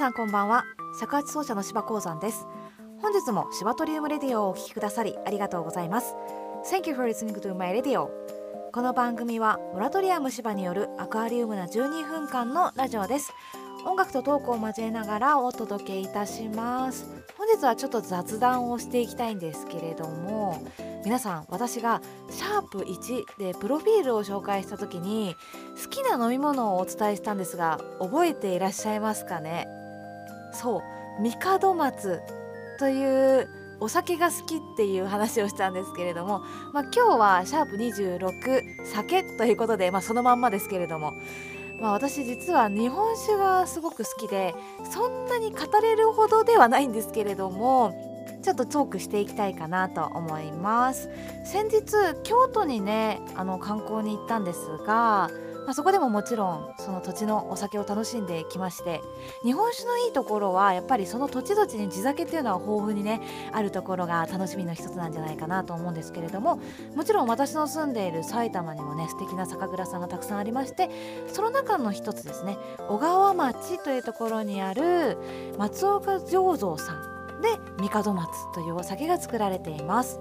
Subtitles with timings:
[0.00, 0.64] さんこんばんは。
[0.98, 2.46] 尺八奏者の柴鉱山です。
[3.02, 6.14] 本日もシバトリウムレディオをお聞きくださりありがとうございます。
[6.72, 8.08] Thank you for listening to my radio.
[8.72, 13.34] この番組はモラトリアム芝によるアクアリウムな12分間のラジオです。
[13.84, 17.06] 音楽とトークを交えながらお届けいたします。
[17.36, 20.62] 本日はちょっと雑談をしていきたいんですけれども
[21.04, 25.36] 皆さん私がシャープ1でプロフィールを紹介した時に
[25.82, 29.79] 好きな飲み物をお伝えしたんですが覚えていらっしゃいますかね？
[30.52, 30.82] そう
[31.20, 32.20] 三門松
[32.78, 33.48] という
[33.80, 36.40] お酒が好きっていう話をしたんですけれども、
[36.72, 41.14] まあ、今日はシャープ26酒ということで、まあ、そのまんまですけれども、
[41.80, 44.54] まあ、私実は日本酒がすごく好きで
[44.90, 47.94] そんなに語れるほどではないんですけれども
[48.42, 51.10] ちょっとトークしていきたいかなと思います。
[51.44, 51.82] 先日
[52.22, 55.30] 京都にねあの観光に行ったんですが
[55.66, 59.00] まあ、そこでももちろんその土地のお酒を楽しんできまして
[59.42, 63.20] 日本酒のいいところはやっぱりその土地土地に地酒っていうのは豊富にね
[63.52, 66.60] あるところが楽しみの一つなんじゃないかなと思うんですけれども
[66.94, 70.90] もちろん私の住んでいる埼玉にもね素敵な酒蔵さんがたくさんありまして
[71.28, 72.56] その中の一つですね
[72.88, 75.18] 小川町というところにある
[75.58, 80.20] 松岡醸造さんで三門松というお酒が作られています。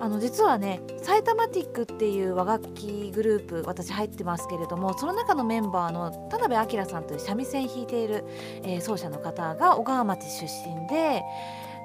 [0.00, 8.24] あの実はねサイタマティックっていう和楽器グループ私入ってますけれどもその中のメンバーの田辺明さんという三味線弾いている、
[8.62, 11.22] えー、奏者の方が小川町出身で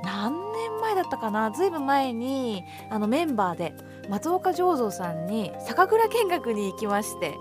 [0.03, 3.73] 何年前だったかなずいぶん前にあのメンバーで
[4.09, 7.36] 松岡醸造さんに酒蔵見学に行きまして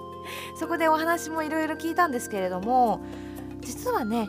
[0.59, 3.01] そこでお話もいろいろ聞いたんですけれども
[3.61, 4.29] 実はね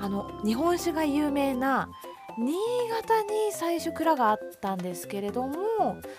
[0.00, 1.90] あの日本酒が有名な
[2.38, 2.54] 新
[2.90, 5.56] 潟に最初蔵があったんですけれども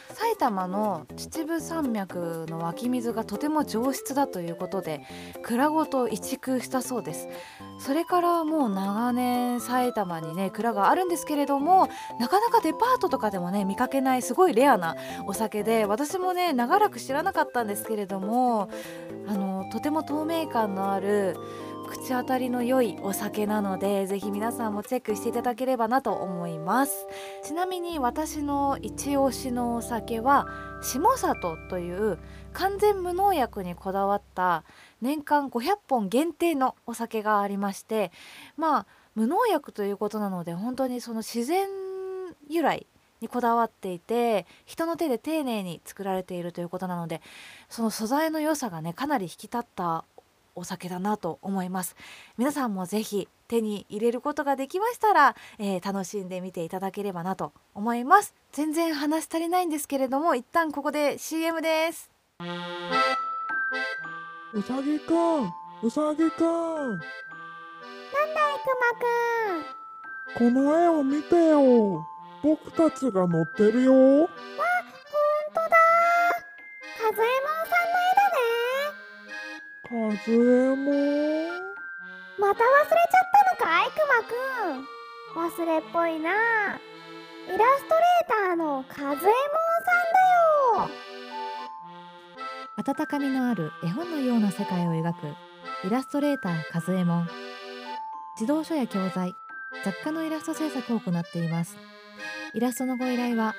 [0.10, 5.02] 埼玉の秩父山脈の湧き水がとても上質だということで
[5.44, 7.28] 蔵ごと移築したそうです。
[7.80, 11.90] それからもう長年埼玉にね蔵があるんですけれども
[12.20, 14.96] なかなかデパートとかでもね見かけないすごいレアな
[15.26, 18.70] お酒で私もね長らく知らなかったんですけれども
[19.28, 21.36] あのとても透明感のある
[21.92, 27.06] 口当たりの良いお酒なのでぜひ皆さんもチェックしていただければなと思います。
[27.44, 30.48] ちなみに私の一押しのお酒は
[30.82, 32.18] 下里という
[32.54, 34.64] 完全無農薬にこだわった
[35.02, 38.14] 年間500本限定のお酒がありまして
[38.56, 41.68] まあ無農薬ということなので本当にその自然
[42.48, 42.88] 由来
[43.20, 47.22] にこだわっていて人の手で丁寧に作られているということなので
[47.70, 50.06] その素材の良さがねかなり引き立った
[50.56, 51.96] お酒だなと思います。
[52.38, 58.34] 皆さんもぜひ手に入れることができましたら、えー、楽しんでみていただければなと思います。
[58.52, 62.10] 全然話足りないんですけれども一旦ここで CM です。
[64.54, 65.46] うさぎくん
[65.84, 66.48] うさぎくん。
[66.48, 67.10] なんだい
[68.60, 68.68] く
[70.38, 70.52] まくん。
[70.54, 72.06] この絵を見てよ。
[72.44, 74.30] 僕たちが乗ってるよ
[79.92, 80.88] かずえも。
[82.40, 84.32] また忘れちゃったのかいくまく
[84.80, 84.88] ん。
[85.36, 86.80] 忘れっぽいな。
[87.46, 90.90] イラストレーターのかずえもんさんだよ。
[92.78, 95.36] 温かみのある絵本のような世界を描く
[95.86, 97.30] イラストレーターかずえもん。
[98.38, 99.36] 児童書や教材
[99.84, 101.76] 雑貨のイラスト制作を行っています。
[102.54, 103.56] イラストのご依頼は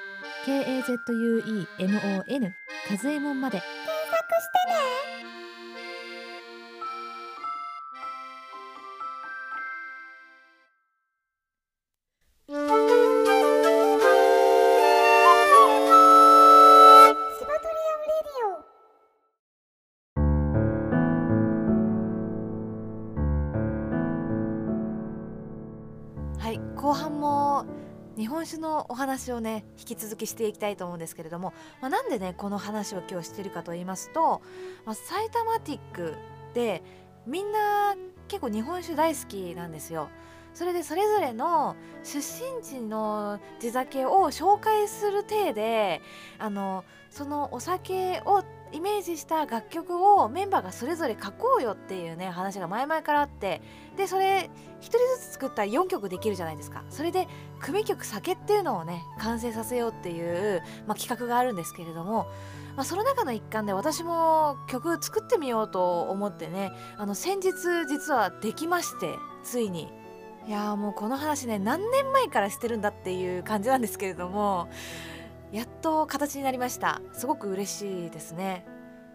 [0.46, 1.66] KAZUEMON
[2.88, 3.60] かずえもんまで
[28.16, 34.42] 日本酒のお話をね引き続きしていきたいと思うんですけれども、まあ、なんでねこの話を今日してるかと言いますと、
[34.84, 36.16] まあ、サイタマティック
[36.54, 36.82] で
[37.26, 37.94] みんな
[38.28, 40.08] 結構日本酒大好きなんですよ。
[40.54, 46.02] それでそれぞれの出身地の地酒を紹介する体で
[46.38, 48.42] あのそのお酒を
[48.72, 53.60] イメージした楽曲をメンバーがそれぞれ書こうよっていうね話が前々からあって
[53.96, 56.82] でそれ1人ずつ作ったら4曲できるじゃないですか。
[56.88, 57.28] それで
[57.60, 62.26] 組曲「酒」っていうのをね完成させようっていう、まあ、企画があるんですけれども、
[62.76, 67.52] まあ、その中の一環で私も曲作ってみようと思ってねあの先日
[67.86, 69.14] 実はできまして
[69.44, 69.92] ついに。
[70.44, 74.68] いやもうこの話ね何年前からしてるんだっていう感じなんですけれども
[75.52, 77.02] やっと形になりました。
[77.12, 78.64] すごく嬉しいですね。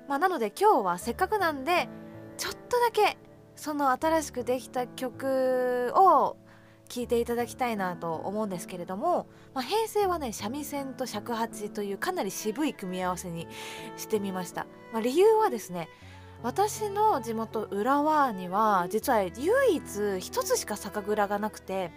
[0.07, 1.89] まあなので今日はせっかくなんで
[2.37, 3.17] ちょっとだけ
[3.55, 6.37] その新しくできた曲を
[6.87, 13.47] 聴いていただきたいなと思うんですけれども、まあ、編成はね三味線と尺八というかなり渋い組み合わせに
[13.97, 15.89] してみました、まあ、理由はですね
[16.43, 21.91] 私の地元浦和には実は唯一一つしか酒蔵がなくて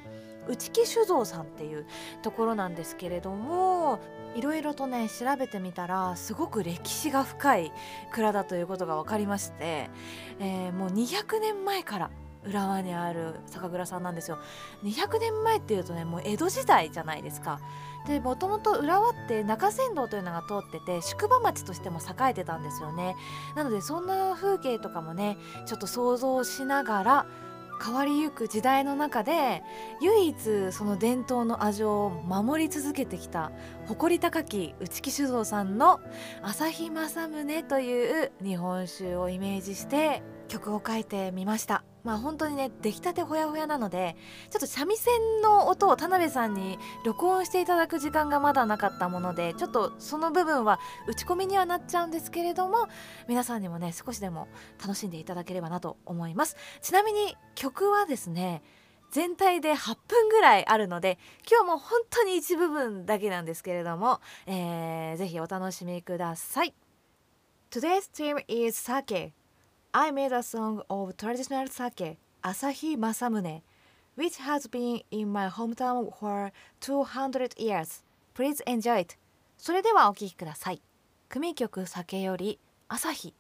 [0.48, 1.87] 内木酒造さんっていう
[2.22, 4.00] ところなんですけれども
[4.34, 7.72] いろいろとね調べてみたらすごく歴史が深い
[8.12, 9.90] 蔵だということが分かりまして、
[10.38, 12.10] えー、もう200年前から
[12.44, 14.38] 浦和にある酒蔵さんなんですよ。
[14.82, 17.60] 200年前っていうとねもう江戸時代じゃないですか。
[18.06, 23.14] でもともと浦和って中山道というのが通ってて宿場町としても栄えてたんですよね。
[23.56, 25.36] なのでそんな風景とかもね
[25.66, 27.26] ちょっと想像しながら
[27.82, 29.62] 変わりゆく時代の中で
[30.00, 33.52] 唯一その伝統の味を守り続けてきた
[33.86, 36.00] 誇り高き内木酒造さんの
[36.42, 41.84] 朝日政宗という日本酒をイメージして曲を書いてみました。
[42.05, 44.17] まあ本当にね出来たてほやほやなので
[44.50, 52.88] ちょっと三味線の音を田辺さんに録音していただく時間がまだなかったものでちょっとその部分は打ち込みにはなっちゃうんですけれども
[53.29, 54.49] 皆さんにもね少しでも
[54.81, 56.56] 楽しんでいただければなと思います。
[56.81, 58.62] ちなみに曲はですね
[59.11, 61.19] 全体で8分ぐらいあるので
[61.50, 66.75] 今日も本当に一部分だけなんですけれども、えー、ぜひお楽しみください。
[67.70, 69.32] Today's theme is sake.
[69.92, 73.62] I made a song of traditional sake, Asahi Masamune,
[74.14, 78.04] which has been in my hometown for 200 years.
[78.32, 79.16] Please enjoy it.
[79.58, 80.81] それではお聴きください。
[81.28, 83.34] 組曲酒より朝日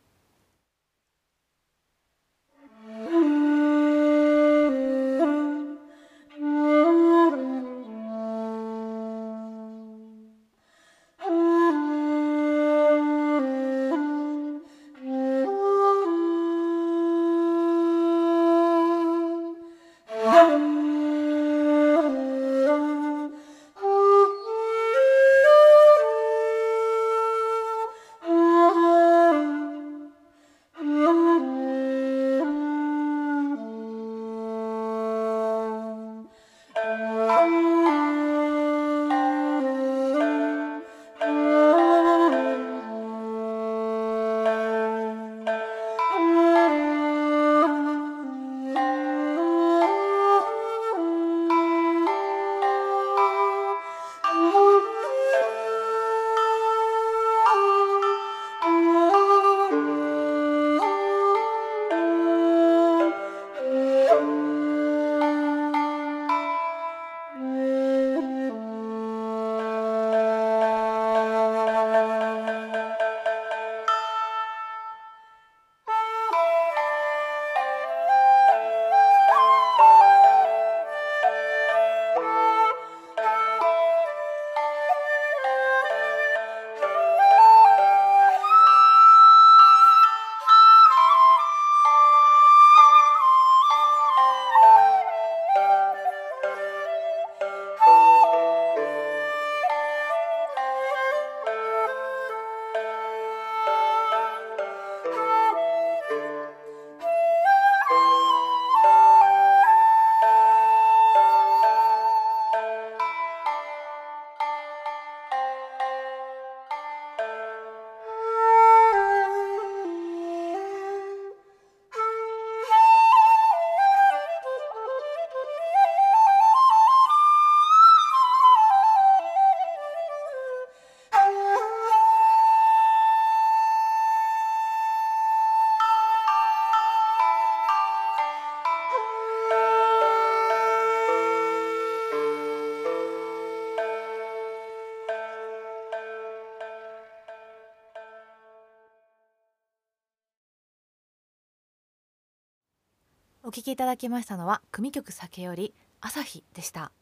[153.50, 156.92] お聴きいただきましたのは組曲酒より朝日でした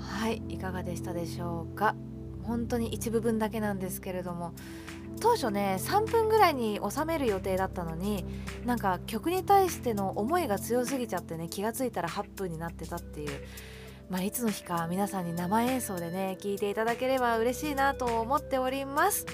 [0.00, 1.94] はいいかがでしたでしょうか？
[2.44, 4.54] 本当に一部分だけなんですけれども
[5.20, 8.24] 当初ね3分ぐらいに収める予定だったのに
[8.64, 13.44] なんか曲に対しての思いが強すぎちゃってね気が付いたら8分になってたっていう
[14.08, 19.26] まあ、いつの日か皆さんに生演奏でね聴いていただければ嬉しいなと思っております。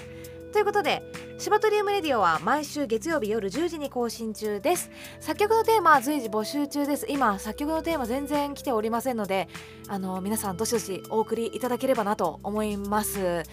[0.55, 1.03] ということで
[1.37, 4.89] シバトリウムレディオは毎週月曜日夜10時に更新中です。
[5.19, 7.07] 作曲のテーマは随時募集中です。
[7.09, 9.49] 今作曲のテーマ全然来ておりませんので
[9.89, 13.43] あの皆さんどしどしお送りいただければなと思います。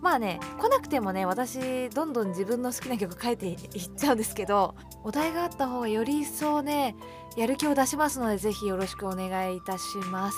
[0.00, 3.58] まあね来なくてもね私どんどん自分の好きな曲書いていっ
[3.96, 6.94] ちゃうんですけどお題があった方がより一層ね
[7.36, 10.36] やる気を出しますのでぜひよろしくお願いいたします。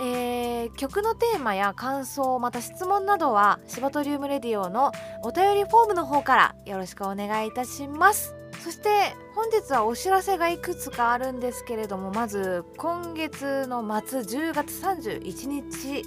[0.00, 8.34] えー曲のテーマや感想また質問などはシバトリウムレディオのお便りフォームの方からよろしくお願いいたします。
[8.64, 8.88] そして
[9.34, 16.02] 本日はお知らせがいくつかあるんですけれどもまず今月の末10月31日、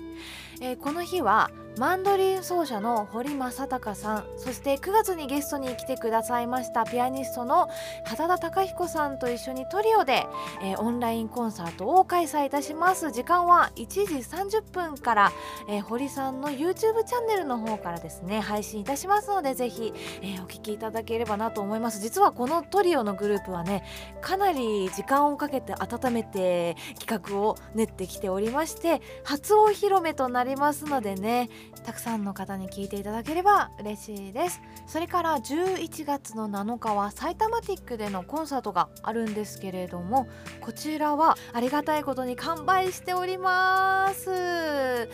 [0.62, 7.70] えーこの日はマンドリン奏者の堀正隆さんそして9月にゲストに来てくださいましたピアニストの
[8.04, 10.26] 畑田貴彦さんと一緒にトリオで、
[10.64, 13.12] えーオンラインコンサートを開催いたします。
[13.12, 15.32] 時間は1時30分から、
[15.68, 22.00] えー堀さんの YouTube チャンネルの方からですね配信いたしますのでぜひ、えーお聞きいただければなと思います。
[22.00, 23.84] 実はこのトリオのグループはね
[24.22, 31.50] かなり時間をかけて温めて企画を練ってきておりまして初お披露目となりますのでね
[31.86, 34.62] たくさんの方に聞いていただければ嬉しいです。
[34.88, 40.28] それから11月の7日はサイタマティックでのコンサートがあるんですけれども
[40.62, 45.10] こちらはありがたいことに完売しております。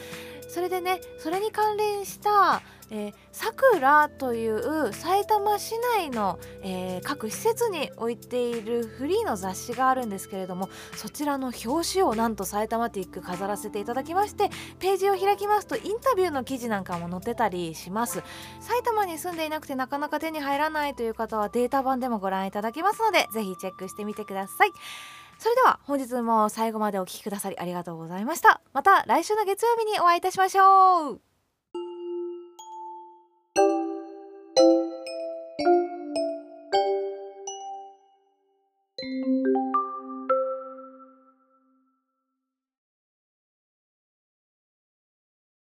[0.53, 18.24] それでねそれに関連したえさくらという埼玉市内の、えー各施設に置いているフリーの雑誌があるんですけれどもそちらの表紙をなんと埼玉ティック飾らせていただきましてページを開きますとインタビューの記事なんかも載ってたりします。
[18.62, 24.74] 埼玉に住んでいなくてなかなか手に入らないという方はデータ版でもご覧いただけますのでぜひチェックしてみてください。
[25.38, 28.62] それでは本日も最後までお聴きくださりありがとうございました。
[28.74, 31.33] また来週の月曜日にお会いいたしましょう。